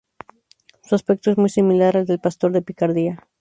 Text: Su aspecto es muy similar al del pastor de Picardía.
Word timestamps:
Su 0.81 0.95
aspecto 0.95 1.29
es 1.29 1.37
muy 1.37 1.49
similar 1.51 1.95
al 1.95 2.07
del 2.07 2.17
pastor 2.19 2.51
de 2.51 2.63
Picardía. 2.63 3.27